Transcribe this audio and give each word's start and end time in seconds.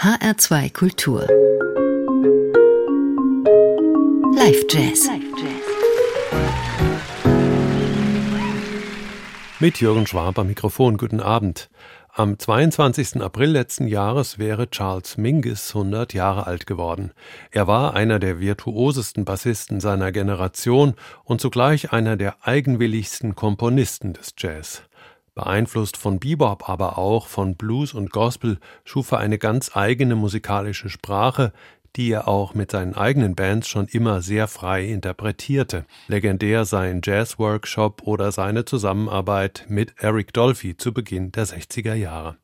HR2 0.00 0.72
Kultur. 0.72 1.26
Live 4.32 4.64
Jazz. 4.70 5.08
Mit 9.58 9.80
Jürgen 9.80 10.06
Schwab 10.06 10.38
am 10.38 10.46
Mikrofon. 10.46 10.98
Guten 10.98 11.18
Abend. 11.18 11.68
Am 12.14 12.38
22. 12.38 13.20
April 13.20 13.50
letzten 13.50 13.88
Jahres 13.88 14.38
wäre 14.38 14.70
Charles 14.70 15.16
Mingus 15.16 15.74
100 15.74 16.14
Jahre 16.14 16.46
alt 16.46 16.68
geworden. 16.68 17.10
Er 17.50 17.66
war 17.66 17.94
einer 17.94 18.20
der 18.20 18.38
virtuosesten 18.38 19.24
Bassisten 19.24 19.80
seiner 19.80 20.12
Generation 20.12 20.94
und 21.24 21.40
zugleich 21.40 21.92
einer 21.92 22.16
der 22.16 22.36
eigenwilligsten 22.46 23.34
Komponisten 23.34 24.12
des 24.12 24.34
Jazz. 24.38 24.82
Beeinflusst 25.38 25.96
von 25.96 26.18
Bebop, 26.18 26.68
aber 26.68 26.98
auch 26.98 27.28
von 27.28 27.54
Blues 27.54 27.94
und 27.94 28.10
Gospel, 28.10 28.58
schuf 28.84 29.12
er 29.12 29.18
eine 29.18 29.38
ganz 29.38 29.76
eigene 29.76 30.16
musikalische 30.16 30.88
Sprache, 30.88 31.52
die 31.94 32.10
er 32.10 32.26
auch 32.26 32.54
mit 32.54 32.72
seinen 32.72 32.96
eigenen 32.96 33.36
Bands 33.36 33.68
schon 33.68 33.86
immer 33.86 34.20
sehr 34.20 34.48
frei 34.48 34.86
interpretierte. 34.86 35.84
Legendär 36.08 36.64
sein 36.64 37.02
Jazz-Workshop 37.04 38.02
oder 38.02 38.32
seine 38.32 38.64
Zusammenarbeit 38.64 39.64
mit 39.68 39.94
Eric 39.98 40.32
Dolphy 40.32 40.76
zu 40.76 40.92
Beginn 40.92 41.30
der 41.30 41.46
60er 41.46 41.94
Jahre. 41.94 42.36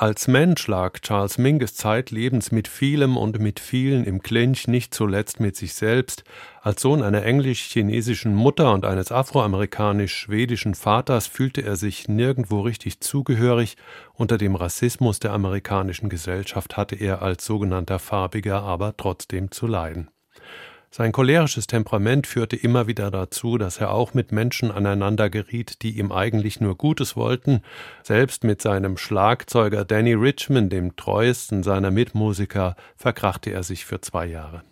Als 0.00 0.28
Mensch 0.28 0.66
lag 0.66 0.98
Charles 1.00 1.36
Mingus 1.36 1.74
zeitlebens 1.74 2.52
mit 2.52 2.68
vielem 2.68 3.18
und 3.18 3.38
mit 3.38 3.60
vielen 3.60 4.04
im 4.04 4.22
Clinch, 4.22 4.66
nicht 4.66 4.94
zuletzt 4.94 5.40
mit 5.40 5.56
sich 5.56 5.74
selbst. 5.74 6.24
Als 6.62 6.80
Sohn 6.80 7.02
einer 7.02 7.22
englisch-chinesischen 7.22 8.34
Mutter 8.34 8.72
und 8.72 8.86
eines 8.86 9.12
afroamerikanisch-schwedischen 9.12 10.74
Vaters 10.74 11.26
fühlte 11.26 11.60
er 11.60 11.76
sich 11.76 12.08
nirgendwo 12.08 12.62
richtig 12.62 13.00
zugehörig. 13.00 13.76
Unter 14.14 14.38
dem 14.38 14.54
Rassismus 14.54 15.20
der 15.20 15.34
amerikanischen 15.34 16.08
Gesellschaft 16.08 16.78
hatte 16.78 16.96
er 16.96 17.20
als 17.20 17.44
sogenannter 17.44 17.98
Farbiger 17.98 18.62
aber 18.62 18.96
trotzdem 18.96 19.50
zu 19.50 19.66
leiden. 19.66 20.08
Sein 20.92 21.12
cholerisches 21.12 21.68
Temperament 21.68 22.26
führte 22.26 22.56
immer 22.56 22.88
wieder 22.88 23.12
dazu, 23.12 23.58
dass 23.58 23.78
er 23.78 23.92
auch 23.92 24.12
mit 24.12 24.32
Menschen 24.32 24.72
aneinander 24.72 25.30
geriet, 25.30 25.82
die 25.82 25.98
ihm 25.98 26.10
eigentlich 26.10 26.60
nur 26.60 26.76
Gutes 26.76 27.14
wollten. 27.14 27.62
Selbst 28.02 28.42
mit 28.42 28.60
seinem 28.60 28.96
Schlagzeuger 28.96 29.84
Danny 29.84 30.14
Richmond, 30.14 30.72
dem 30.72 30.96
treuesten 30.96 31.62
seiner 31.62 31.92
Mitmusiker, 31.92 32.74
verkrachte 32.96 33.52
er 33.52 33.62
sich 33.62 33.84
für 33.84 34.00
zwei 34.00 34.26
Jahre. 34.26 34.64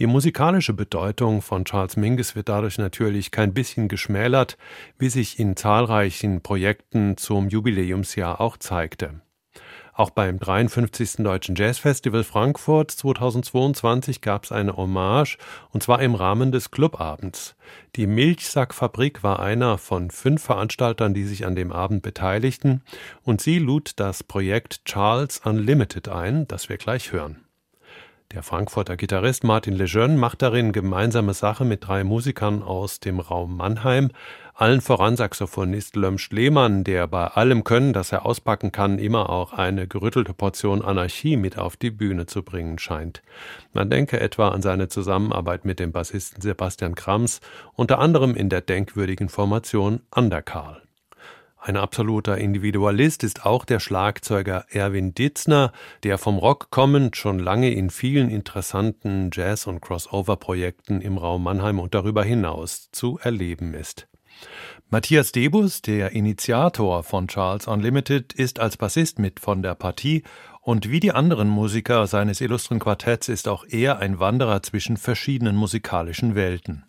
Die 0.00 0.08
musikalische 0.08 0.74
Bedeutung 0.74 1.40
von 1.42 1.64
Charles 1.64 1.96
Mingus 1.96 2.34
wird 2.34 2.48
dadurch 2.48 2.76
natürlich 2.76 3.30
kein 3.30 3.54
bisschen 3.54 3.86
geschmälert, 3.86 4.58
wie 4.98 5.08
sich 5.08 5.38
in 5.38 5.54
zahlreichen 5.54 6.42
Projekten 6.42 7.16
zum 7.16 7.48
Jubiläumsjahr 7.48 8.40
auch 8.40 8.56
zeigte. 8.56 9.20
Auch 9.96 10.10
beim 10.10 10.38
53. 10.38 11.24
Deutschen 11.24 11.54
Jazzfestival 11.54 12.22
Frankfurt 12.22 12.90
2022 12.90 14.20
gab 14.20 14.44
es 14.44 14.52
eine 14.52 14.76
Hommage, 14.76 15.38
und 15.70 15.82
zwar 15.82 16.02
im 16.02 16.14
Rahmen 16.14 16.52
des 16.52 16.70
Clubabends. 16.70 17.56
Die 17.96 18.06
Milchsackfabrik 18.06 19.22
war 19.22 19.40
einer 19.40 19.78
von 19.78 20.10
fünf 20.10 20.42
Veranstaltern, 20.42 21.14
die 21.14 21.24
sich 21.24 21.46
an 21.46 21.56
dem 21.56 21.72
Abend 21.72 22.02
beteiligten, 22.02 22.82
und 23.22 23.40
sie 23.40 23.58
lud 23.58 23.92
das 23.96 24.22
Projekt 24.22 24.84
Charles 24.84 25.38
Unlimited 25.38 26.10
ein, 26.10 26.46
das 26.46 26.68
wir 26.68 26.76
gleich 26.76 27.12
hören. 27.12 27.46
Der 28.32 28.42
Frankfurter 28.42 28.96
Gitarrist 28.96 29.44
Martin 29.44 29.72
Lejeune 29.72 30.18
macht 30.18 30.42
darin 30.42 30.72
gemeinsame 30.72 31.32
Sache 31.32 31.64
mit 31.64 31.86
drei 31.86 32.04
Musikern 32.04 32.62
aus 32.62 33.00
dem 33.00 33.18
Raum 33.18 33.56
Mannheim, 33.56 34.10
allen 34.58 34.80
voran 34.80 35.16
Saxophonist 35.16 35.96
Lömsch 35.96 36.30
Lehmann, 36.30 36.82
der 36.82 37.06
bei 37.06 37.26
allem 37.26 37.62
Können, 37.62 37.92
das 37.92 38.10
er 38.10 38.24
auspacken 38.24 38.72
kann, 38.72 38.98
immer 38.98 39.28
auch 39.28 39.52
eine 39.52 39.86
gerüttelte 39.86 40.32
Portion 40.32 40.80
Anarchie 40.80 41.36
mit 41.36 41.58
auf 41.58 41.76
die 41.76 41.90
Bühne 41.90 42.24
zu 42.24 42.42
bringen 42.42 42.78
scheint. 42.78 43.22
Man 43.74 43.90
denke 43.90 44.18
etwa 44.18 44.48
an 44.48 44.62
seine 44.62 44.88
Zusammenarbeit 44.88 45.66
mit 45.66 45.78
dem 45.78 45.92
Bassisten 45.92 46.40
Sebastian 46.40 46.94
Krams, 46.94 47.40
unter 47.74 47.98
anderem 47.98 48.34
in 48.34 48.48
der 48.48 48.62
denkwürdigen 48.62 49.28
Formation 49.28 50.00
Underkarl. 50.10 50.80
Ein 51.58 51.76
absoluter 51.76 52.38
Individualist 52.38 53.24
ist 53.24 53.44
auch 53.44 53.66
der 53.66 53.80
Schlagzeuger 53.80 54.64
Erwin 54.70 55.14
Ditzner, 55.14 55.72
der 56.02 56.16
vom 56.16 56.38
Rock 56.38 56.70
kommend 56.70 57.16
schon 57.16 57.40
lange 57.40 57.72
in 57.74 57.90
vielen 57.90 58.30
interessanten 58.30 59.30
Jazz- 59.32 59.66
und 59.66 59.80
Crossover-Projekten 59.80 61.02
im 61.02 61.18
Raum 61.18 61.42
Mannheim 61.42 61.78
und 61.78 61.92
darüber 61.92 62.24
hinaus 62.24 62.88
zu 62.92 63.18
erleben 63.20 63.74
ist. 63.74 64.06
Matthias 64.88 65.32
Debus, 65.32 65.82
der 65.82 66.12
Initiator 66.12 67.02
von 67.02 67.26
Charles 67.26 67.66
Unlimited, 67.66 68.32
ist 68.32 68.60
als 68.60 68.76
Bassist 68.76 69.18
mit 69.18 69.40
von 69.40 69.62
der 69.62 69.74
Partie 69.74 70.22
und 70.62 70.90
wie 70.90 71.00
die 71.00 71.12
anderen 71.12 71.48
Musiker 71.48 72.06
seines 72.06 72.40
illustren 72.40 72.78
Quartetts 72.78 73.28
ist 73.28 73.48
auch 73.48 73.64
er 73.68 73.98
ein 73.98 74.18
Wanderer 74.20 74.62
zwischen 74.62 74.96
verschiedenen 74.96 75.56
musikalischen 75.56 76.34
Welten. 76.34 76.84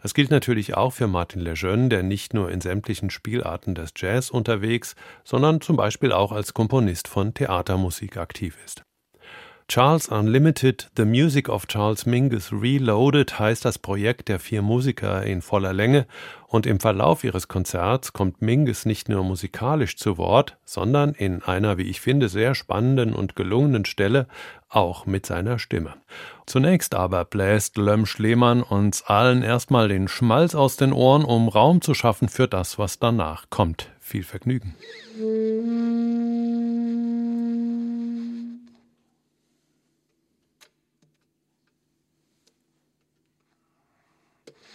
Das 0.00 0.14
gilt 0.14 0.30
natürlich 0.30 0.76
auch 0.76 0.92
für 0.92 1.06
Martin 1.06 1.40
Lejeune, 1.40 1.88
der 1.88 2.02
nicht 2.02 2.34
nur 2.34 2.50
in 2.50 2.60
sämtlichen 2.60 3.10
Spielarten 3.10 3.74
des 3.74 3.94
Jazz 3.96 4.30
unterwegs, 4.30 4.96
sondern 5.24 5.60
zum 5.60 5.76
Beispiel 5.76 6.12
auch 6.12 6.30
als 6.30 6.54
Komponist 6.54 7.08
von 7.08 7.34
Theatermusik 7.34 8.16
aktiv 8.16 8.58
ist. 8.64 8.83
Charles 9.66 10.08
Unlimited, 10.08 10.90
The 10.94 11.06
Music 11.06 11.48
of 11.48 11.66
Charles 11.66 12.04
Mingus 12.04 12.52
Reloaded 12.52 13.38
heißt 13.38 13.64
das 13.64 13.78
Projekt 13.78 14.28
der 14.28 14.38
vier 14.38 14.60
Musiker 14.60 15.22
in 15.22 15.40
voller 15.40 15.72
Länge 15.72 16.06
und 16.48 16.66
im 16.66 16.80
Verlauf 16.80 17.24
ihres 17.24 17.48
Konzerts 17.48 18.12
kommt 18.12 18.42
Mingus 18.42 18.84
nicht 18.84 19.08
nur 19.08 19.24
musikalisch 19.24 19.96
zu 19.96 20.18
Wort, 20.18 20.58
sondern 20.66 21.12
in 21.14 21.42
einer, 21.42 21.78
wie 21.78 21.84
ich 21.84 22.02
finde, 22.02 22.28
sehr 22.28 22.54
spannenden 22.54 23.14
und 23.14 23.36
gelungenen 23.36 23.86
Stelle 23.86 24.28
auch 24.68 25.06
mit 25.06 25.24
seiner 25.24 25.58
Stimme. 25.58 25.94
Zunächst 26.46 26.94
aber 26.94 27.24
bläst 27.24 27.78
Löm 27.78 28.04
Schlehmann 28.04 28.62
uns 28.62 29.02
allen 29.02 29.42
erstmal 29.42 29.88
den 29.88 30.08
Schmalz 30.08 30.54
aus 30.54 30.76
den 30.76 30.92
Ohren, 30.92 31.24
um 31.24 31.48
Raum 31.48 31.80
zu 31.80 31.94
schaffen 31.94 32.28
für 32.28 32.46
das, 32.46 32.78
was 32.78 32.98
danach 32.98 33.48
kommt. 33.48 33.90
Viel 33.98 34.24
Vergnügen. 34.24 34.74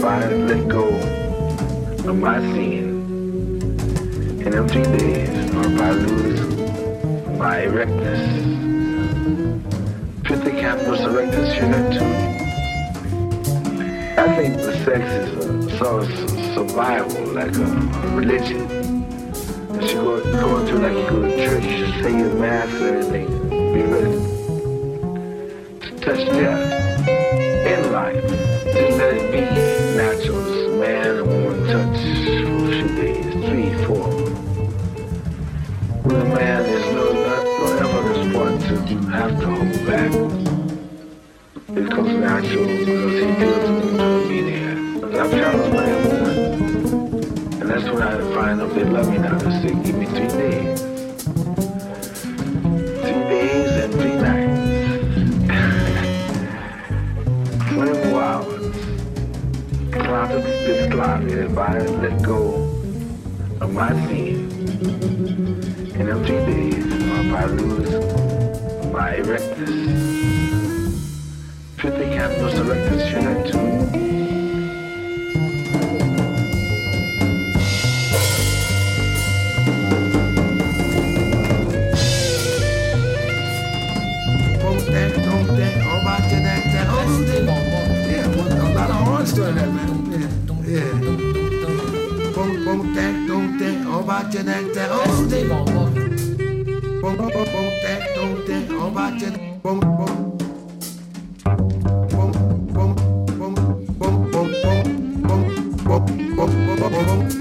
if 0.00 0.06
I 0.06 0.24
let 0.34 0.66
go 0.66 0.88
of 2.08 2.16
my 2.16 2.38
sin 2.40 2.88
in 4.40 4.54
empty 4.54 4.82
days, 4.82 5.54
or 5.54 5.66
if 5.66 5.78
I 5.78 5.90
lose 5.90 6.40
my 7.38 7.64
erectness. 7.64 8.22
Pithecanthus 10.22 11.00
erectus, 11.04 11.54
you 11.54 11.66
that 11.72 11.86
too. 11.92 12.10
I 14.18 14.24
think 14.36 14.56
the 14.56 14.72
sex 14.86 15.04
is 15.04 15.30
a 15.44 15.76
sort 15.76 16.04
of 16.04 16.08
survival, 16.54 17.22
like 17.34 17.54
a, 17.56 17.58
a 17.62 18.16
religion. 18.16 18.62
You 19.74 19.86
should 19.86 20.02
go, 20.02 20.22
go 20.32 20.60
into 20.60 20.78
like 20.78 20.96
you 20.96 21.04
go 21.10 21.20
to 21.28 21.30
church, 21.36 21.64
you 21.64 21.86
say 22.02 22.12
your 22.18 22.32
mass 22.36 22.72
and 22.72 22.84
everything. 22.84 23.28
Be 23.50 23.82
ready 23.82 24.16
to 25.80 25.90
touch 26.00 26.24
death 26.26 27.08
in 27.66 27.92
life. 27.92 28.24
Just 28.64 28.96
let 28.96 29.14
it 29.14 29.30
be. 29.30 29.69
with 36.12 36.26
man, 36.26 36.64
is 36.64 36.84
no, 36.94 37.12
not, 37.12 37.44
no 37.44 37.66
ever 37.78 38.36
one 38.36 38.58
to 38.58 38.94
have 39.10 39.38
to 39.38 39.46
hold 39.46 39.86
back. 39.86 40.12
It 41.76 41.90
comes 41.90 42.12
natural 42.14 42.66
because 42.66 43.12
he 43.12 43.26
feels 43.38 43.62
the 43.64 44.22
to 44.22 44.28
be 44.28 44.40
there. 44.42 45.00
But 45.00 45.14
I'm 45.14 45.30
challenged 45.30 45.76
by 45.76 45.84
a. 45.84 46.00
And 47.60 47.70
that's 47.70 47.84
when 47.84 48.02
I 48.02 48.34
find 48.34 48.60
out 48.60 48.74
they 48.74 48.84
love 48.84 49.08
me 49.08 49.18
now. 49.18 49.38
They 49.38 49.68
say, 49.68 49.74
give 49.84 49.94
me 49.96 50.06
three 50.06 50.28
days. 50.28 50.89
bông 97.34 97.46
bông 97.52 97.70
tê 97.84 98.00
tông 98.16 98.44
tê 98.48 98.54
on 98.80 98.94
va 98.94 99.10
tê 99.20 99.28
bông 99.62 99.80
bông 99.80 100.38
bông 102.12 102.16
bông 102.16 102.32
bông 102.74 102.94
bông 103.28 103.44
bông 103.98 104.24
bông 104.28 104.52
bông 105.28 105.40
bông 105.84 106.06
bông 106.36 106.50
bông 106.60 106.74
bông 106.80 106.92
bông 106.96 107.40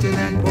to 0.00 0.12
that. 0.12 0.47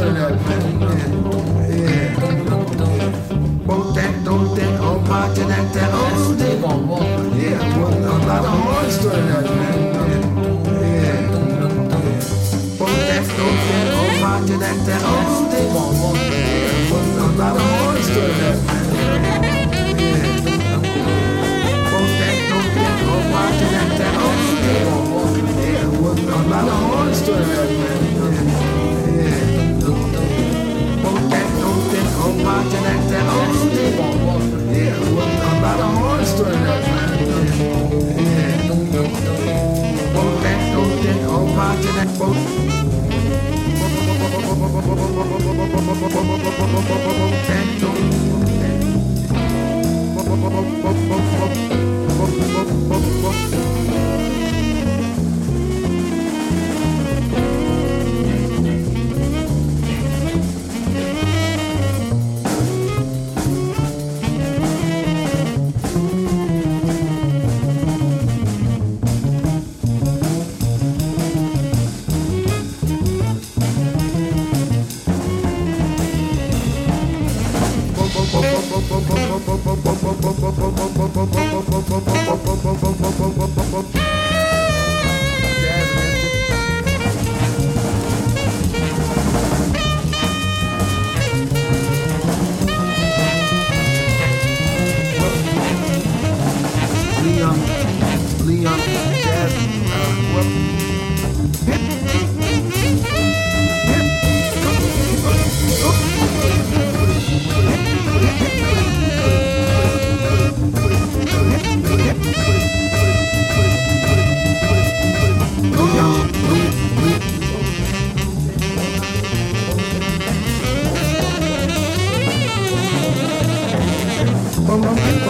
no 0.00 0.29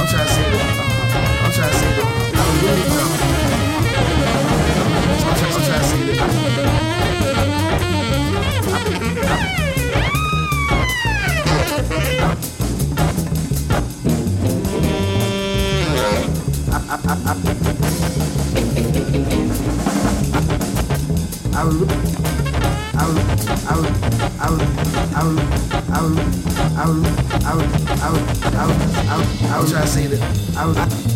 I'm 0.00 0.06
trying 0.06 0.26
to 0.26 0.32
say 0.32 0.44
I'm 1.44 1.52
to 1.68 1.76
say 1.76 1.90
I'm 1.92 2.50
I'm 17.12 17.60
I, 21.52 21.62
I, 21.62 22.09
was. 23.76 24.00
Charles 29.70 31.09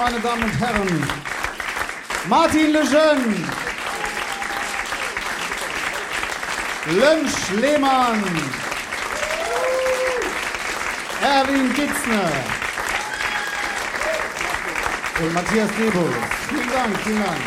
meine 0.00 0.20
Damen 0.20 0.44
und 0.44 0.58
Herren. 0.58 1.06
Martin 2.26 2.72
Lejeune. 2.72 3.44
Lönsch 6.86 7.50
Lehmann. 7.60 8.24
Erwin 11.22 11.74
Gitzner. 11.74 12.30
Und 15.20 15.34
Matthias 15.34 15.68
Debus. 15.78 16.14
Vielen 16.48 16.70
Dank, 16.72 16.96
vielen 17.04 17.22
Dank. 17.22 17.40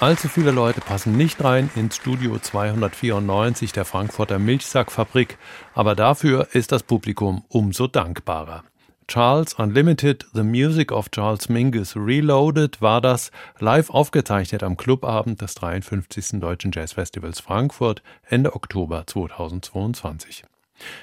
Allzu 0.00 0.28
viele 0.28 0.52
Leute 0.52 0.80
passen 0.80 1.18
nicht 1.18 1.44
rein 1.44 1.70
ins 1.76 1.96
Studio 1.96 2.38
294 2.38 3.72
der 3.72 3.84
Frankfurter 3.84 4.38
Milchsackfabrik, 4.38 5.36
aber 5.74 5.94
dafür 5.94 6.48
ist 6.52 6.72
das 6.72 6.82
Publikum 6.82 7.44
umso 7.48 7.86
dankbarer. 7.88 8.64
Charles 9.08 9.54
Unlimited, 9.54 10.26
The 10.32 10.42
Music 10.42 10.92
of 10.92 11.10
Charles 11.10 11.48
Mingus 11.48 11.96
Reloaded 11.96 12.80
war 12.80 13.00
das, 13.00 13.30
live 13.58 13.90
aufgezeichnet 13.90 14.62
am 14.62 14.76
Clubabend 14.76 15.40
des 15.42 15.54
53. 15.56 16.40
Deutschen 16.40 16.72
Jazzfestivals 16.72 17.40
Frankfurt 17.40 18.02
Ende 18.28 18.54
Oktober 18.54 19.04
2022. 19.06 20.44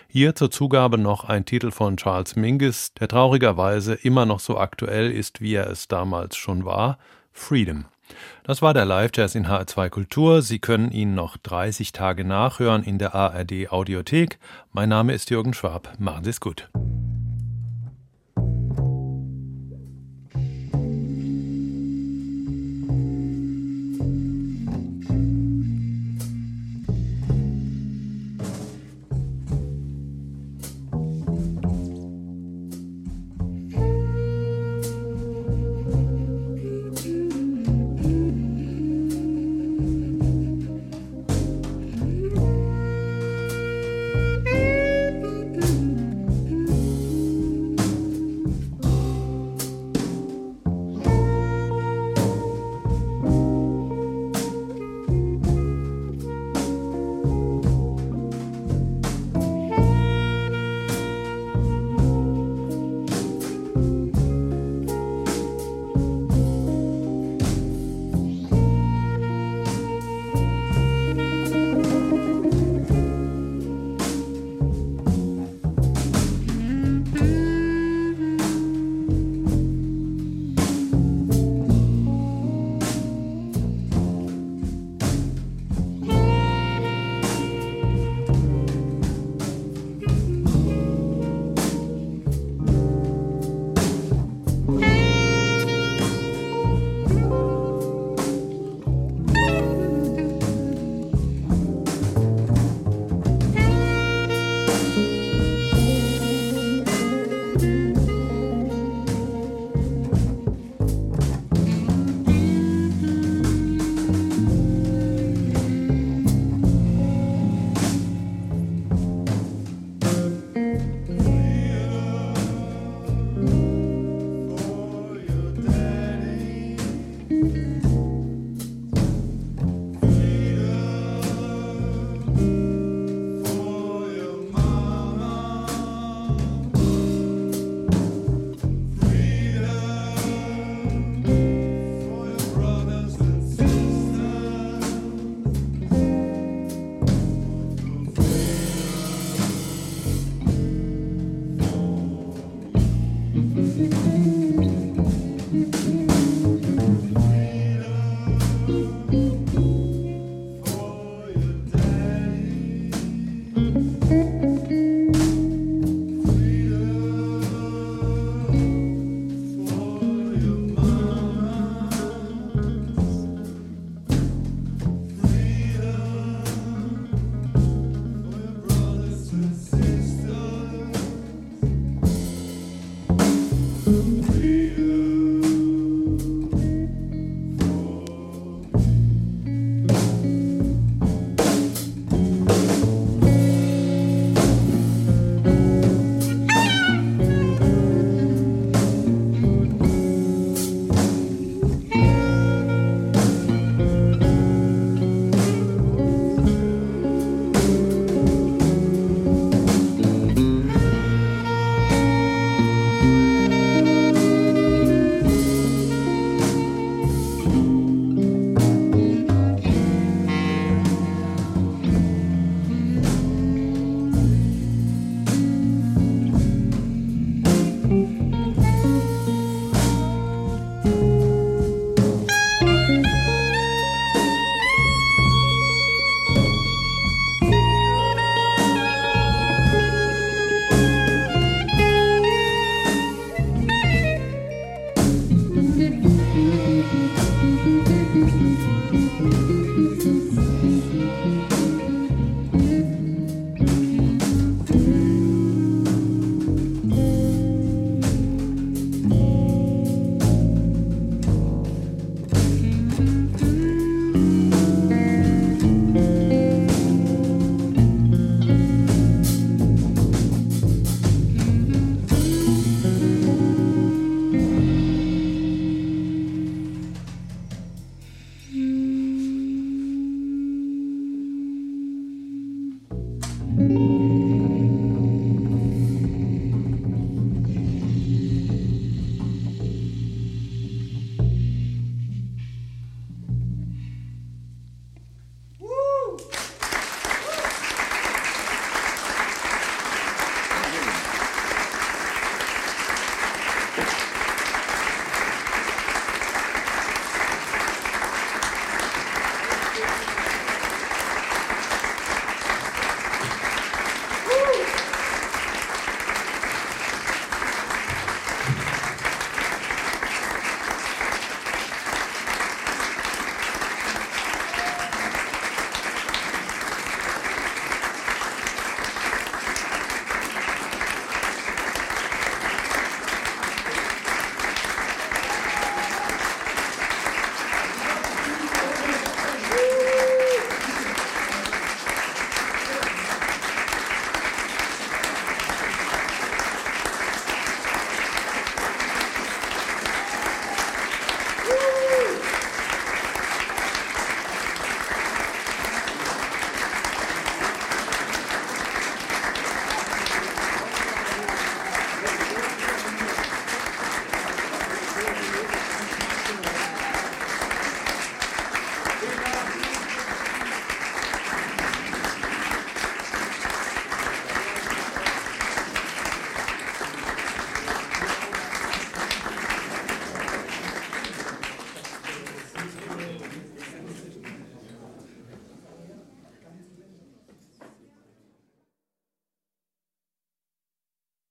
Hier 0.07 0.33
zur 0.33 0.49
Zugabe 0.49 0.97
noch 0.97 1.25
ein 1.25 1.45
Titel 1.45 1.71
von 1.71 1.97
Charles 1.97 2.35
Mingus, 2.35 2.93
der 2.93 3.09
traurigerweise 3.09 3.93
immer 3.93 4.25
noch 4.25 4.39
so 4.39 4.57
aktuell 4.57 5.11
ist, 5.11 5.41
wie 5.41 5.53
er 5.53 5.69
es 5.69 5.87
damals 5.87 6.35
schon 6.35 6.65
war, 6.65 6.97
Freedom. 7.31 7.85
Das 8.43 8.61
war 8.61 8.73
der 8.73 8.85
Live-Jazz 8.85 9.35
in 9.35 9.45
HR2 9.47 9.89
Kultur. 9.89 10.41
Sie 10.41 10.59
können 10.59 10.91
ihn 10.91 11.13
noch 11.13 11.37
30 11.37 11.91
Tage 11.91 12.25
nachhören 12.25 12.83
in 12.83 12.97
der 12.97 13.13
ARD 13.13 13.71
Audiothek. 13.71 14.39
Mein 14.71 14.89
Name 14.89 15.13
ist 15.13 15.29
Jürgen 15.29 15.53
Schwab. 15.53 15.93
Machen 15.99 16.23
Sie 16.23 16.31
es 16.31 16.39
gut. 16.39 16.69